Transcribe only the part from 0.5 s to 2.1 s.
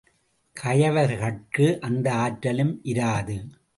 கயவர்கட்கு அந்த